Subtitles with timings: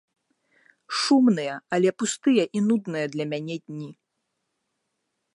[0.99, 3.91] Шумныя, але пустыя і нудныя для мяне дні!